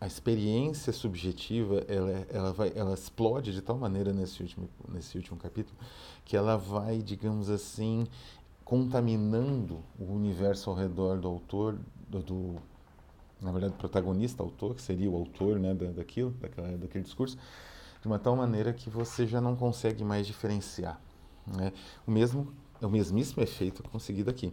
a, 0.00 0.06
experiência 0.06 0.90
subjetiva 0.90 1.84
ela, 1.86 2.26
ela, 2.30 2.52
vai, 2.52 2.72
ela 2.74 2.94
explode 2.94 3.52
de 3.52 3.60
tal 3.60 3.76
maneira 3.76 4.10
nesse 4.10 4.42
último, 4.42 4.70
nesse 4.88 5.18
último 5.18 5.38
capítulo 5.38 5.76
que 6.24 6.34
ela 6.34 6.56
vai, 6.56 7.02
digamos 7.02 7.50
assim, 7.50 8.06
contaminando 8.72 9.84
o 9.98 10.14
universo 10.14 10.70
ao 10.70 10.74
redor 10.74 11.20
do 11.20 11.28
autor, 11.28 11.78
do, 12.08 12.22
do 12.22 12.56
na 13.38 13.52
verdade, 13.52 13.74
protagonista, 13.74 14.42
autor, 14.42 14.74
que 14.74 14.80
seria 14.80 15.10
o 15.10 15.14
autor 15.14 15.58
né, 15.58 15.74
da, 15.74 15.90
daquilo, 15.90 16.30
daquela, 16.40 16.78
daquele 16.78 17.04
discurso, 17.04 17.36
de 18.00 18.06
uma 18.06 18.18
tal 18.18 18.34
maneira 18.34 18.72
que 18.72 18.88
você 18.88 19.26
já 19.26 19.42
não 19.42 19.54
consegue 19.54 20.02
mais 20.02 20.26
diferenciar. 20.26 20.98
Né? 21.46 21.70
O 22.06 22.10
mesmo, 22.10 22.50
é 22.80 22.86
o 22.86 22.88
mesmíssimo 22.88 23.42
efeito 23.42 23.82
conseguido 23.82 24.30
aqui, 24.30 24.50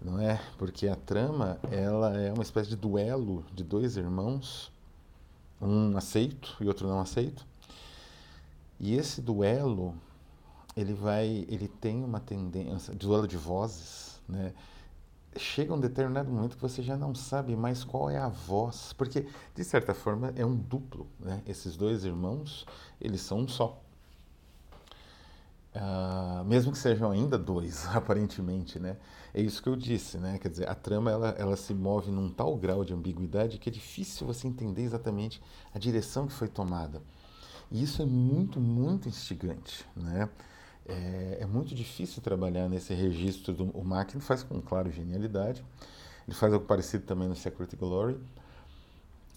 não 0.00 0.20
é? 0.20 0.40
Porque 0.56 0.86
a 0.86 0.94
trama 0.94 1.58
ela 1.72 2.16
é 2.16 2.32
uma 2.32 2.44
espécie 2.44 2.68
de 2.68 2.76
duelo 2.76 3.44
de 3.52 3.64
dois 3.64 3.96
irmãos, 3.96 4.72
um 5.60 5.96
aceito 5.96 6.56
e 6.60 6.68
outro 6.68 6.86
não 6.86 7.00
aceito, 7.00 7.44
e 8.78 8.94
esse 8.94 9.20
duelo 9.20 9.96
ele 10.76 10.92
vai, 10.92 11.46
ele 11.48 11.68
tem 11.68 12.04
uma 12.04 12.20
tendência, 12.20 12.94
duelo 12.94 13.26
de 13.26 13.36
vozes, 13.36 14.20
né? 14.28 14.52
Chega 15.38 15.72
um 15.74 15.80
determinado 15.80 16.30
momento 16.30 16.56
que 16.56 16.62
você 16.62 16.82
já 16.82 16.96
não 16.96 17.14
sabe 17.14 17.54
mais 17.56 17.84
qual 17.84 18.08
é 18.08 18.18
a 18.18 18.28
voz, 18.28 18.92
porque 18.94 19.26
de 19.54 19.64
certa 19.64 19.94
forma 19.94 20.32
é 20.36 20.44
um 20.44 20.54
duplo, 20.54 21.06
né? 21.18 21.42
Esses 21.46 21.76
dois 21.76 22.04
irmãos, 22.04 22.66
eles 23.00 23.22
são 23.22 23.40
um 23.40 23.48
só. 23.48 23.82
Uh, 25.74 26.42
mesmo 26.44 26.72
que 26.72 26.78
sejam 26.78 27.10
ainda 27.10 27.38
dois, 27.38 27.86
aparentemente, 27.94 28.78
né? 28.78 28.96
É 29.34 29.42
isso 29.42 29.62
que 29.62 29.68
eu 29.68 29.76
disse, 29.76 30.16
né? 30.18 30.38
Quer 30.38 30.48
dizer, 30.48 30.68
a 30.68 30.74
trama 30.74 31.10
ela, 31.10 31.28
ela 31.38 31.56
se 31.56 31.74
move 31.74 32.10
num 32.10 32.30
tal 32.30 32.56
grau 32.56 32.82
de 32.84 32.94
ambiguidade 32.94 33.58
que 33.58 33.68
é 33.68 33.72
difícil 33.72 34.26
você 34.26 34.46
entender 34.46 34.82
exatamente 34.82 35.42
a 35.74 35.78
direção 35.78 36.26
que 36.26 36.32
foi 36.32 36.48
tomada. 36.48 37.02
E 37.70 37.82
isso 37.82 38.00
é 38.00 38.06
muito, 38.06 38.58
muito 38.58 39.08
instigante, 39.08 39.84
né? 39.94 40.30
É, 40.88 41.38
é, 41.40 41.46
muito 41.46 41.74
difícil 41.74 42.22
trabalhar 42.22 42.68
nesse 42.68 42.94
registro 42.94 43.52
do 43.52 43.64
o 43.76 44.20
faz 44.20 44.42
com 44.42 44.60
claro 44.60 44.90
genialidade. 44.90 45.64
Ele 46.26 46.36
faz 46.36 46.52
algo 46.52 46.66
parecido 46.66 47.04
também 47.04 47.28
no 47.28 47.36
Secret 47.36 47.74
Glory 47.76 48.18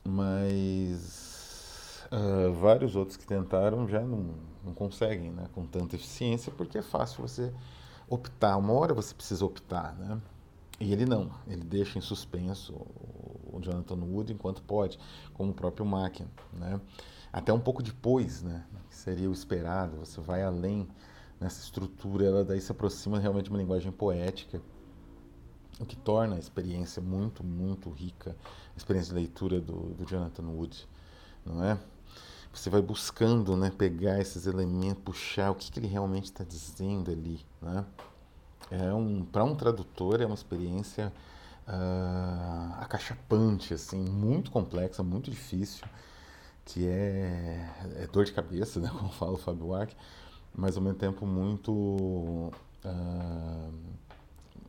mas 0.10 2.04
uh, 2.12 2.52
vários 2.54 2.96
outros 2.96 3.18
que 3.18 3.26
tentaram 3.26 3.88
já 3.88 4.02
não, 4.02 4.34
não 4.64 4.74
conseguem 4.74 5.32
né, 5.32 5.48
com 5.54 5.66
tanta 5.66 5.96
eficiência 5.96 6.52
porque 6.52 6.78
é 6.78 6.82
fácil 6.82 7.22
você 7.22 7.54
optar. 8.10 8.58
Uma 8.58 8.74
hora 8.74 8.94
você 8.94 9.14
precisa 9.14 9.46
optar 9.46 9.96
né? 9.96 10.20
E 10.80 10.94
ele 10.94 11.06
não. 11.06 11.30
Ele 11.48 11.64
deixa 11.64 11.98
em 11.98 12.02
suspenso 12.02 12.74
o 12.74 13.60
Jonathan 13.62 13.96
Wood 13.96 14.34
enquanto 14.34 14.62
pode 14.62 14.98
como 15.34 15.52
o 15.52 15.54
próprio 15.54 15.86
Mackin 15.86 16.28
né? 16.54 16.80
Até 17.32 17.54
um 17.54 17.60
pouco 17.60 17.84
depois 17.84 18.42
né 18.42 18.64
que 18.90 18.96
seria 18.96 19.30
o 19.30 19.34
esperado. 19.34 19.98
Você 19.98 20.20
vai 20.22 20.44
além 20.44 20.88
nessa 21.40 21.62
estrutura, 21.62 22.26
ela 22.26 22.44
daí 22.44 22.60
se 22.60 22.72
aproxima 22.72 23.20
realmente 23.20 23.46
de 23.46 23.50
uma 23.52 23.60
linguagem 23.60 23.92
poética, 23.92 24.62
o 25.80 25.86
que 25.86 25.96
torna 25.96 26.36
a 26.36 26.40
experiência 26.40 27.02
muito, 27.02 27.44
muito 27.44 27.90
rica, 27.90 28.36
a 28.74 28.78
experiência 28.78 29.14
de 29.14 29.20
leitura 29.20 29.62
do, 29.62 29.94
do 29.94 30.06
Jonathan 30.06 30.44
Wood, 30.44 30.88
não 31.46 31.64
é? 31.64 31.80
Você 32.52 32.70
vai 32.70 32.82
buscando, 32.82 33.56
né, 33.56 33.70
pegar 33.70 34.20
esses 34.20 34.46
elementos, 34.46 35.04
puxar 35.04 35.52
o 35.52 35.56
que, 35.56 35.72
que 35.72 35.80
ele 35.80 35.88
realmente 35.88 36.26
está 36.26 36.44
dizendo 36.44 37.12
ali, 37.12 37.40
né? 37.62 37.86
É 38.72 38.94
um, 38.94 39.24
para 39.24 39.44
um 39.44 39.56
tradutor 39.56 40.22
é 40.22 40.26
uma 40.26 40.36
experiência 40.36 41.14
uh, 41.68 42.74
acachapante, 42.82 43.74
assim, 43.74 44.04
muito 44.04 44.52
complexa, 44.52 45.02
muito 45.02 45.32
difícil, 45.32 45.88
que 46.66 46.88
é, 46.88 47.68
é 47.96 48.08
dor 48.08 48.26
de 48.26 48.34
cabeça, 48.34 48.80
né, 48.80 48.90
como 48.96 49.12
fala 49.12 49.34
o 49.34 49.38
Fábio 49.38 49.74
Arque, 49.74 49.96
mas 50.56 50.76
ao 50.76 50.84
mesmo 50.84 50.98
tempo 50.98 51.26
muito, 51.26 51.72
uh, 51.72 52.52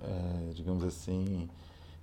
uh, 0.00 0.54
digamos 0.54 0.84
assim, 0.84 1.49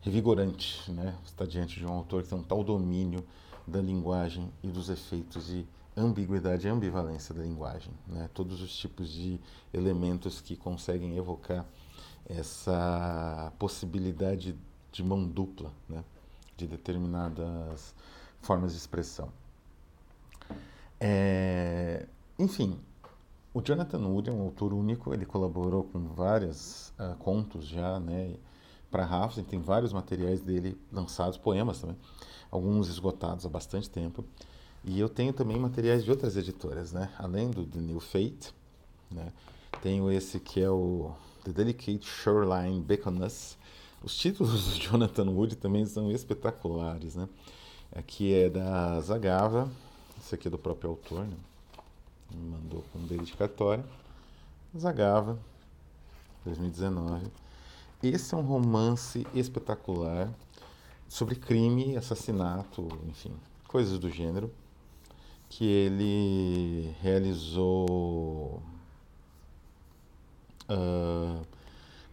revigorante, 0.01 0.91
né? 0.91 1.15
Está 1.25 1.45
diante 1.45 1.79
de 1.79 1.85
um 1.85 1.91
autor 1.91 2.23
que 2.23 2.29
tem 2.29 2.37
um 2.37 2.43
tal 2.43 2.63
domínio 2.63 3.23
da 3.65 3.81
linguagem 3.81 4.51
e 4.63 4.67
dos 4.67 4.89
efeitos 4.89 5.47
de 5.47 5.65
ambiguidade 5.95 6.67
e 6.67 6.69
ambivalência 6.69 7.33
da 7.33 7.41
linguagem, 7.41 7.91
né? 8.07 8.29
Todos 8.33 8.61
os 8.61 8.75
tipos 8.75 9.09
de 9.09 9.39
elementos 9.73 10.39
que 10.39 10.55
conseguem 10.55 11.17
evocar 11.17 11.65
essa 12.25 13.51
possibilidade 13.57 14.55
de 14.91 15.03
mão 15.03 15.25
dupla, 15.25 15.71
né? 15.89 16.03
De 16.55 16.67
determinadas 16.67 17.93
formas 18.41 18.71
de 18.71 18.77
expressão. 18.77 19.29
É, 20.99 22.07
enfim, 22.39 22.79
o 23.57 23.61
Jonathan 23.63 24.07
Wood 24.07 24.29
é 24.29 24.31
um 24.31 24.41
autor 24.41 24.71
único, 24.71 25.11
ele 25.11 25.25
colaborou 25.25 25.83
com 25.85 25.99
vários 26.09 26.93
uh, 26.99 27.15
contos 27.17 27.65
já, 27.65 27.99
né, 27.99 28.35
para 28.91 29.03
Rafts, 29.03 29.43
tem 29.47 29.59
vários 29.59 29.91
materiais 29.91 30.41
dele 30.41 30.79
lançados, 30.91 31.39
poemas 31.39 31.79
também, 31.81 31.97
alguns 32.51 32.87
esgotados 32.87 33.47
há 33.47 33.49
bastante 33.49 33.89
tempo. 33.89 34.23
E 34.83 34.99
eu 34.99 35.09
tenho 35.09 35.33
também 35.33 35.57
materiais 35.57 36.03
de 36.03 36.11
outras 36.11 36.37
editoras, 36.37 36.93
né, 36.93 37.11
além 37.17 37.49
do 37.49 37.65
The 37.65 37.79
New 37.79 37.99
Fate, 37.99 38.53
né, 39.09 39.33
Tenho 39.81 40.11
esse 40.11 40.39
que 40.39 40.61
é 40.61 40.69
o 40.69 41.11
The 41.43 41.51
Delicate 41.51 42.05
Shoreline 42.05 42.79
Beaconess. 42.79 43.57
Os 44.03 44.15
títulos 44.15 44.65
do 44.65 44.75
Jonathan 44.77 45.31
Wood 45.31 45.55
também 45.55 45.83
são 45.83 46.11
espetaculares, 46.11 47.15
né? 47.15 47.27
Aqui 47.91 48.33
é 48.35 48.49
da 48.49 49.01
Zagava, 49.01 49.67
esse 50.19 50.35
aqui 50.35 50.47
é 50.47 50.51
do 50.51 50.59
próprio 50.59 50.91
autor, 50.91 51.25
né? 51.25 51.37
Me 52.31 52.51
mandou 52.51 52.83
com 52.91 52.99
dedicatória. 53.05 53.85
Zagava, 54.77 55.39
2019. 56.45 57.27
Esse 58.03 58.35
é 58.35 58.37
um 58.37 58.41
romance 58.41 59.25
espetacular 59.33 60.29
sobre 61.07 61.35
crime, 61.35 61.97
assassinato, 61.97 62.87
enfim, 63.07 63.33
coisas 63.67 63.97
do 63.97 64.09
gênero, 64.09 64.51
que 65.49 65.65
ele 65.65 66.95
realizou 67.01 68.61
uh, 70.69 71.45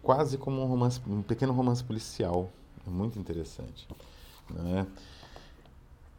quase 0.02 0.38
como 0.38 0.62
um 0.62 0.66
romance, 0.66 1.00
um 1.06 1.22
pequeno 1.22 1.52
romance 1.52 1.82
policial, 1.82 2.50
muito 2.86 3.18
interessante, 3.18 3.88
né? 4.48 4.86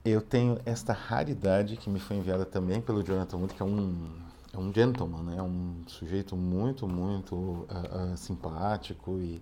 Eu 0.06 0.22
tenho 0.22 0.60
esta 0.68 0.94
raridade 0.94 1.78
que 1.78 1.90
me 1.90 2.00
foi 2.00 2.18
enviada 2.18 2.46
também 2.46 2.80
pelo 2.80 3.02
Jonathan 3.02 3.38
Wood, 3.38 3.56
que 3.56 3.64
é 3.64 3.66
um, 3.66 4.08
é 4.54 4.58
um 4.58 4.72
gentleman, 4.72 5.24
né? 5.24 5.42
um 5.42 5.82
sujeito 5.88 6.38
muito, 6.38 6.88
muito 6.88 7.36
uh, 7.36 8.14
uh, 8.14 8.16
simpático 8.16 9.18
e, 9.18 9.42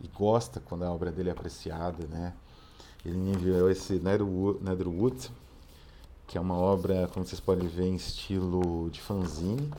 e, 0.00 0.08
gosta 0.08 0.60
quando 0.60 0.84
a 0.84 0.90
obra 0.90 1.12
dele 1.12 1.28
é 1.28 1.32
apreciada. 1.32 2.06
Né? 2.06 2.32
Ele 3.04 3.18
me 3.18 3.32
enviou 3.32 3.70
esse 3.70 4.00
Netherwood, 4.00 5.30
que 6.26 6.38
é 6.38 6.40
uma 6.40 6.56
obra, 6.56 7.06
como 7.12 7.26
vocês 7.26 7.38
podem 7.38 7.68
ver, 7.68 7.88
em 7.88 7.94
estilo 7.94 8.88
de 8.90 9.02
fanzine, 9.02 9.70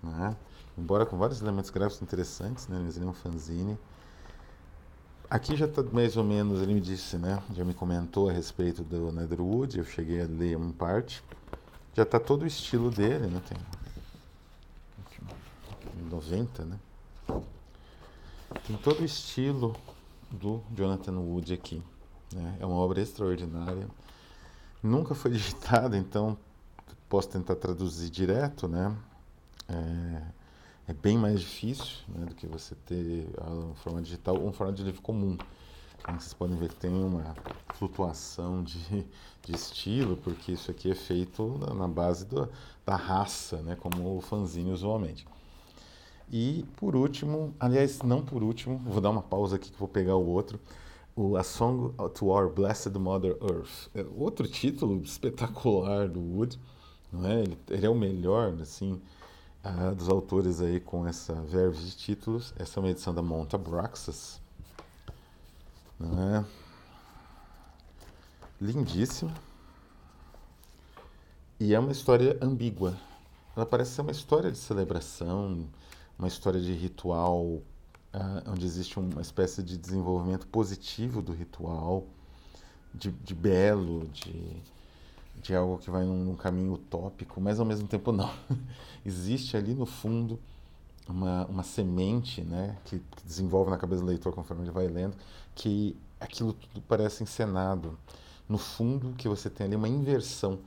né? 0.00 0.36
embora 0.78 1.04
com 1.04 1.18
vários 1.18 1.42
elementos 1.42 1.70
gráficos 1.70 2.00
interessantes, 2.00 2.68
né? 2.68 2.80
mas 2.84 2.96
ele 2.96 3.04
é 3.04 3.08
um 3.08 3.12
fanzine. 3.12 3.76
Aqui 5.30 5.56
já 5.56 5.66
está 5.66 5.80
mais 5.84 6.16
ou 6.16 6.24
menos, 6.24 6.60
ele 6.60 6.74
me 6.74 6.80
disse, 6.80 7.16
né? 7.16 7.40
Já 7.54 7.64
me 7.64 7.72
comentou 7.72 8.28
a 8.28 8.32
respeito 8.32 8.82
do 8.82 9.12
Netherwood, 9.12 9.78
eu 9.78 9.84
cheguei 9.84 10.20
a 10.20 10.26
ler 10.26 10.56
uma 10.56 10.72
parte. 10.72 11.22
Já 11.94 12.02
está 12.02 12.18
todo 12.18 12.42
o 12.42 12.46
estilo 12.46 12.90
dele, 12.90 13.28
né? 13.28 13.40
Tem 13.48 13.56
90, 16.10 16.64
né? 16.64 16.76
Tem 18.66 18.76
todo 18.78 19.02
o 19.02 19.04
estilo 19.04 19.76
do 20.32 20.60
Jonathan 20.74 21.18
Wood 21.20 21.54
aqui. 21.54 21.80
Né? 22.34 22.56
É 22.58 22.66
uma 22.66 22.74
obra 22.74 23.00
extraordinária. 23.00 23.86
Nunca 24.82 25.14
foi 25.14 25.30
digitada, 25.32 25.96
então 25.96 26.36
posso 27.08 27.28
tentar 27.28 27.54
traduzir 27.54 28.10
direto, 28.10 28.66
né? 28.66 28.96
É, 29.68 30.22
é 30.90 30.92
bem 30.92 31.16
mais 31.16 31.40
difícil 31.40 31.86
né, 32.08 32.26
do 32.26 32.34
que 32.34 32.48
você 32.48 32.74
ter 32.84 33.28
um 33.48 33.74
formato 33.76 34.04
digital 34.04 34.36
ou 34.36 34.48
um 34.48 34.52
formato 34.52 34.78
de 34.78 34.82
livro 34.82 35.00
comum. 35.00 35.38
Então, 35.96 36.18
vocês 36.18 36.34
podem 36.34 36.56
ver 36.56 36.72
tem 36.72 36.90
uma 36.90 37.32
flutuação 37.74 38.64
de, 38.64 39.06
de 39.44 39.54
estilo, 39.54 40.16
porque 40.16 40.50
isso 40.50 40.68
aqui 40.68 40.90
é 40.90 40.94
feito 40.96 41.58
na, 41.60 41.74
na 41.74 41.88
base 41.88 42.26
do, 42.26 42.48
da 42.84 42.96
raça, 42.96 43.58
né, 43.62 43.76
como 43.76 44.16
o 44.16 44.20
fanzine 44.20 44.72
usualmente. 44.72 45.24
E 46.28 46.64
por 46.74 46.96
último, 46.96 47.54
aliás, 47.60 48.02
não 48.02 48.20
por 48.20 48.42
último, 48.42 48.78
vou 48.78 49.00
dar 49.00 49.10
uma 49.10 49.22
pausa 49.22 49.56
aqui 49.56 49.70
que 49.70 49.78
vou 49.78 49.88
pegar 49.88 50.16
o 50.16 50.26
outro, 50.26 50.58
o 51.14 51.36
A 51.36 51.44
Song 51.44 51.94
to 52.14 52.26
Our 52.30 52.52
Blessed 52.52 52.98
Mother 52.98 53.36
Earth. 53.40 53.90
É 53.94 54.04
outro 54.16 54.48
título 54.48 55.00
espetacular 55.02 56.08
do 56.08 56.20
Wood, 56.20 56.58
não 57.12 57.28
é? 57.28 57.42
Ele, 57.42 57.58
ele 57.68 57.86
é 57.86 57.90
o 57.90 57.94
melhor, 57.94 58.56
assim, 58.60 59.00
ah, 59.62 59.90
dos 59.90 60.08
autores 60.08 60.60
aí 60.60 60.80
com 60.80 61.06
essa 61.06 61.34
verve 61.34 61.82
de 61.84 61.96
títulos. 61.96 62.54
Essa 62.58 62.78
é 62.78 62.82
uma 62.82 62.90
edição 62.90 63.14
da 63.14 63.22
Monta 63.22 63.58
Braxas. 63.58 64.40
Não 65.98 66.36
é? 66.36 66.44
Lindíssima. 68.60 69.34
E 71.58 71.74
é 71.74 71.78
uma 71.78 71.92
história 71.92 72.38
ambígua. 72.40 72.96
Ela 73.54 73.66
parece 73.66 73.92
ser 73.92 74.00
uma 74.00 74.12
história 74.12 74.50
de 74.50 74.56
celebração, 74.56 75.68
uma 76.18 76.28
história 76.28 76.58
de 76.60 76.72
ritual, 76.72 77.44
uh, 77.44 77.62
onde 78.46 78.64
existe 78.64 78.98
uma 78.98 79.20
espécie 79.20 79.62
de 79.62 79.76
desenvolvimento 79.76 80.46
positivo 80.46 81.20
do 81.20 81.32
ritual, 81.32 82.06
de, 82.94 83.10
de 83.10 83.34
belo, 83.34 84.08
de, 84.08 84.62
de 85.40 85.54
algo 85.54 85.78
que 85.78 85.90
vai 85.90 86.04
num, 86.04 86.24
num, 86.24 86.36
caminho 86.36 86.74
utópico, 86.74 87.40
mas 87.40 87.58
ao 87.58 87.66
mesmo 87.66 87.88
tempo 87.88 88.12
não. 88.12 88.30
Existe 89.04 89.56
ali 89.56 89.74
no 89.74 89.86
fundo 89.86 90.38
uma, 91.08 91.46
uma 91.46 91.62
semente 91.62 92.42
né, 92.42 92.76
que, 92.84 92.98
que, 92.98 93.24
desenvolve 93.24 93.70
na 93.70 93.76
cabeça 93.76 94.02
do 94.02 94.06
leitor 94.06 94.32
conforme 94.32 94.64
ele 94.64 94.70
vai 94.70 94.86
lendo, 94.86 95.16
que 95.54 95.96
aquilo 96.18 96.52
tudo 96.52 96.82
parece 96.86 97.22
encenado. 97.22 97.98
No 98.48 98.58
fundo, 98.58 99.14
que 99.16 99.28
você 99.28 99.48
tem 99.48 99.66
ali 99.66 99.76
uma 99.76 99.88
inversão 99.88 100.58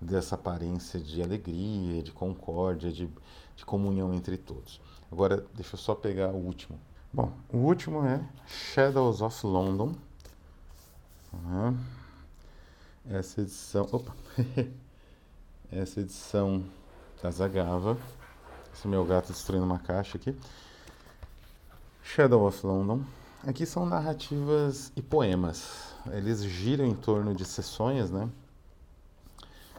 dessa 0.00 0.34
aparência 0.34 1.00
de 1.00 1.22
alegria, 1.22 2.02
de 2.02 2.12
concórdia, 2.12 2.92
de, 2.92 3.08
de 3.56 3.64
comunhão 3.64 4.14
entre 4.14 4.36
todos. 4.36 4.80
Agora, 5.10 5.44
deixa 5.54 5.74
eu 5.74 5.78
só 5.78 5.94
pegar 5.94 6.28
o 6.28 6.36
último. 6.36 6.78
Bom, 7.12 7.32
o 7.52 7.58
último 7.58 8.04
é 8.04 8.22
Shadows 8.46 9.20
of 9.20 9.44
London. 9.46 9.94
Uhum. 11.32 11.76
Essa 13.08 13.40
edição. 13.40 13.88
Opa! 13.90 14.14
Essa 15.72 16.00
edição 16.00 16.64
da 17.22 17.30
Zagava. 17.30 17.96
Esse 18.74 18.86
meu 18.86 19.04
gato 19.04 19.32
destruindo 19.32 19.64
uma 19.64 19.78
caixa 19.78 20.18
aqui. 20.18 20.36
Shadow 22.02 22.46
of 22.46 22.66
London. 22.66 23.04
Aqui 23.46 23.64
são 23.64 23.86
narrativas 23.86 24.92
e 24.94 25.00
poemas. 25.00 25.94
Eles 26.12 26.42
giram 26.44 26.84
em 26.84 26.94
torno 26.94 27.34
de 27.34 27.44
sessões, 27.44 28.10
né? 28.10 28.28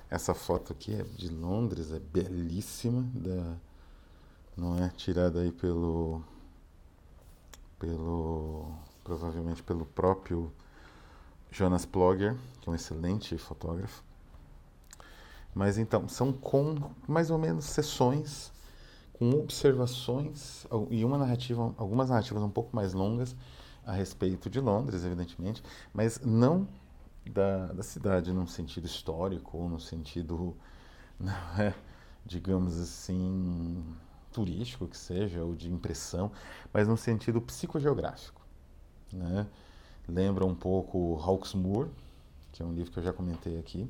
Essa 0.10 0.34
foto 0.34 0.74
aqui 0.74 0.94
é 0.94 1.04
de 1.04 1.30
Londres, 1.30 1.92
é 1.92 2.00
belíssima, 2.00 3.04
da, 3.14 3.56
não 4.58 4.84
é 4.84 4.90
tirada 4.90 5.40
aí 5.40 5.52
pelo, 5.52 6.22
pelo, 7.80 8.74
provavelmente 9.04 9.64
pelo 9.64 9.86
próprio 9.86 10.52
Jonas 11.52 11.86
Plogger, 11.86 12.38
que 12.62 12.70
é 12.70 12.72
um 12.72 12.76
excelente 12.76 13.38
fotógrafo. 13.38 14.04
Mas 15.54 15.78
então, 15.78 16.08
são 16.08 16.32
com 16.32 16.92
mais 17.08 17.30
ou 17.30 17.38
menos 17.38 17.66
sessões 17.66 18.52
com 19.14 19.30
observações 19.34 20.66
e 20.90 21.06
uma 21.06 21.16
narrativa, 21.18 21.76
algumas 21.78 22.10
narrativas 22.10 22.42
um 22.42 22.50
pouco 22.50 22.76
mais 22.76 22.94
longas 22.94 23.36
a 23.86 23.92
respeito 23.92 24.50
de 24.50 24.60
Londres, 24.60 25.04
evidentemente, 25.04 25.62
mas 25.94 26.20
não 26.22 26.68
da, 27.30 27.68
da 27.68 27.84
cidade 27.84 28.34
num 28.34 28.48
sentido 28.48 28.86
histórico 28.86 29.58
ou 29.58 29.70
no 29.70 29.80
sentido, 29.80 30.56
é, 31.60 31.74
digamos 32.26 32.80
assim, 32.80 33.86
turístico 34.32 34.88
que 34.88 34.98
seja, 34.98 35.44
ou 35.44 35.56
de 35.56 35.72
impressão, 35.72 36.32
mas 36.74 36.88
no 36.88 36.98
sentido 36.98 37.40
psicogeográfico. 37.42 38.42
Né? 39.14 39.46
Lembra 40.12 40.46
um 40.46 40.54
pouco 40.54 41.18
Hawksmoor, 41.24 41.88
que 42.52 42.62
é 42.62 42.66
um 42.66 42.74
livro 42.74 42.92
que 42.92 43.00
eu 43.00 43.04
já 43.04 43.14
comentei 43.14 43.58
aqui, 43.58 43.90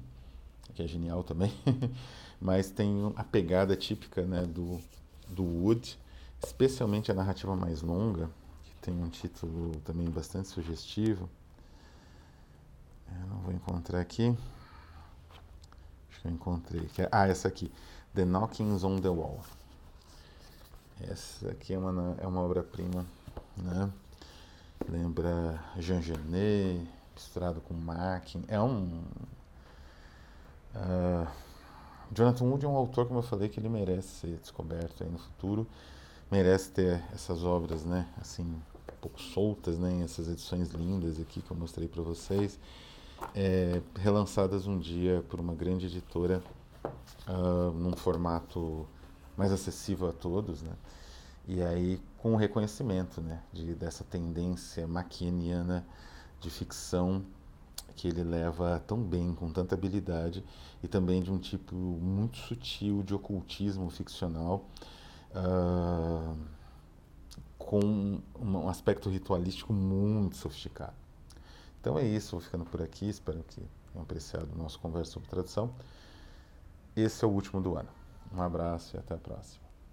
que 0.76 0.84
é 0.84 0.88
genial 0.88 1.24
também, 1.24 1.52
mas 2.40 2.70
tem 2.70 3.12
a 3.16 3.24
pegada 3.24 3.76
típica 3.76 4.22
né, 4.22 4.46
do, 4.46 4.80
do 5.28 5.44
Wood, 5.44 5.98
especialmente 6.44 7.12
a 7.12 7.16
narrativa 7.16 7.56
mais 7.56 7.82
longa, 7.82 8.30
que 8.64 8.76
tem 8.84 8.94
um 8.94 9.10
título 9.10 9.72
também 9.84 10.08
bastante 10.12 10.48
sugestivo. 10.50 11.28
Eu 13.20 13.28
não 13.28 13.38
vou 13.38 13.52
encontrar 13.52 14.00
aqui. 14.00 14.38
Acho 16.10 16.22
que 16.22 16.28
eu 16.28 16.32
encontrei. 16.32 16.88
É, 17.00 17.10
ah, 17.12 17.28
essa 17.28 17.48
aqui. 17.48 17.72
The 18.14 18.26
Knockings 18.26 18.84
on 18.84 19.00
the 19.00 19.10
Wall. 19.10 19.42
Essa 21.02 21.50
aqui 21.50 21.74
é 21.74 21.80
uma, 21.80 22.16
é 22.20 22.28
uma 22.28 22.42
obra-prima, 22.42 23.06
né? 23.58 23.92
Lembra 24.90 25.64
Jean 25.78 26.02
Genet, 26.02 26.88
misturado 27.16 27.62
com 27.62 27.74
Mackin. 27.74 28.44
É 28.48 28.60
um... 28.60 29.02
Uh, 30.76 31.28
Jonathan 32.14 32.46
Wood 32.46 32.66
é 32.66 32.68
um 32.68 32.76
autor, 32.76 33.08
como 33.08 33.20
eu 33.20 33.24
falei, 33.24 33.48
que 33.48 33.60
ele 33.60 33.70
merece 33.70 34.08
ser 34.08 34.38
descoberto 34.38 35.04
aí 35.04 35.10
no 35.10 35.18
futuro. 35.18 35.66
Merece 36.30 36.72
ter 36.72 37.02
essas 37.14 37.44
obras, 37.44 37.86
né? 37.86 38.08
Assim, 38.20 38.44
um 38.44 38.62
pouco 39.02 39.22
soltas, 39.22 39.78
né? 39.78 40.02
Essas 40.04 40.28
edições 40.28 40.72
lindas 40.72 41.20
aqui 41.20 41.42
que 41.42 41.52
eu 41.52 41.58
mostrei 41.58 41.88
para 41.88 42.02
vocês. 42.02 42.60
É, 43.36 43.82
relançadas 43.96 44.68
um 44.68 44.80
dia 44.80 45.24
por 45.30 45.40
uma 45.40 45.54
grande 45.54 45.86
editora 45.86 46.42
uh, 47.28 47.72
num 47.72 47.96
formato 47.96 48.86
mais 49.38 49.52
acessível 49.52 50.10
a 50.10 50.14
todos, 50.14 50.62
né? 50.62 50.74
E 51.48 51.62
aí 51.62 52.02
com 52.18 52.34
o 52.34 52.36
reconhecimento, 52.36 53.20
né, 53.22 53.42
de, 53.52 53.74
dessa 53.74 54.04
tendência 54.04 54.88
maquianiana 54.88 55.86
de 56.40 56.50
ficção 56.50 57.24
que 57.96 58.08
ele 58.08 58.24
leva 58.24 58.82
tão 58.88 59.02
bem, 59.02 59.34
com 59.36 59.52
tanta 59.52 59.76
habilidade, 59.76 60.44
e 60.82 60.88
também 60.88 61.22
de 61.22 61.32
um 61.32 61.38
tipo 61.38 61.76
muito 61.76 62.38
sutil 62.38 63.04
de 63.04 63.14
ocultismo 63.14 63.90
ficcional, 63.90 64.66
uh, 65.36 66.38
com 67.58 68.20
um 68.40 68.70
aspecto 68.70 69.10
ritualístico 69.10 69.74
muito 69.74 70.36
sofisticado. 70.36 70.96
Então 71.80 71.98
é 71.98 72.06
isso, 72.06 72.32
vou 72.32 72.42
ficando 72.42 72.66
por 72.66 72.82
aqui, 72.82 73.10
espero 73.10 73.44
que 73.44 73.56
tenham 73.56 74.04
apreciado 74.04 74.50
o 74.54 74.58
nosso 74.58 74.80
conversa 74.80 75.12
sobre 75.12 75.30
tradução. 75.30 75.74
Esse 76.96 77.24
é 77.24 77.28
o 77.28 77.32
último 77.32 77.62
do 77.62 77.78
ano. 77.78 77.90
Um 78.34 78.42
abraço 78.42 78.96
e 78.96 79.00
até 79.00 79.16
a 79.16 79.18
próxima. 79.18 79.71